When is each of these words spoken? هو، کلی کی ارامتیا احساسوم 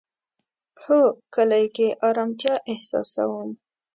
هو، 0.83 1.01
کلی 1.33 1.65
کی 1.75 1.87
ارامتیا 2.07 2.55
احساسوم 2.71 3.49